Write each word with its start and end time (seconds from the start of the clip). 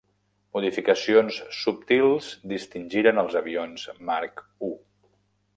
Modificacions 0.55 1.37
subtils 1.57 2.31
distingiren 2.55 3.23
els 3.25 3.39
avions 3.43 3.87
Mark 4.11 4.47
I. 4.73 4.75